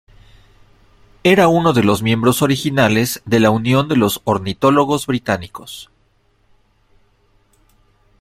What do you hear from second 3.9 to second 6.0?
los Ornitólogos Británicos.